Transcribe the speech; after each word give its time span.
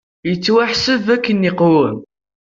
Yettwaḥseb 0.29 1.05
akken 1.15 1.47
iqwem! 1.49 1.95